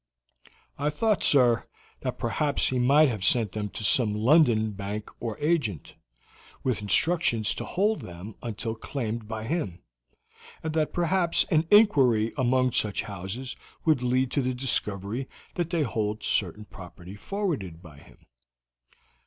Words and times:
"I 0.79 0.89
thought, 0.89 1.21
sir, 1.21 1.67
that 1.99 2.17
perhaps 2.17 2.69
he 2.69 2.79
might 2.79 3.07
have 3.09 3.23
sent 3.23 3.51
them 3.51 3.69
to 3.69 3.83
some 3.83 4.15
London 4.15 4.71
Bank 4.71 5.11
or 5.19 5.37
agent, 5.37 5.93
with 6.63 6.81
instructions 6.81 7.53
to 7.53 7.65
hold 7.65 7.99
them 8.01 8.33
until 8.41 8.73
claimed 8.73 9.27
by 9.27 9.45
him, 9.45 9.83
and 10.63 10.73
that 10.73 10.91
perhaps 10.91 11.43
an 11.51 11.67
inquiry 11.69 12.33
among 12.35 12.71
such 12.71 13.03
houses 13.03 13.55
would 13.85 14.01
lead 14.01 14.31
to 14.31 14.41
the 14.41 14.55
discovery 14.55 15.29
that 15.53 15.69
they 15.69 15.83
hold 15.83 16.23
certain 16.23 16.65
property 16.65 17.15
forwarded 17.15 17.83
by 17.83 17.99
him." 17.99 18.25